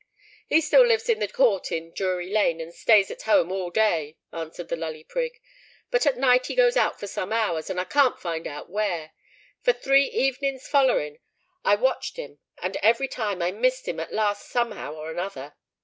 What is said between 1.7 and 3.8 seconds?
in Drury Lane, and stays at home all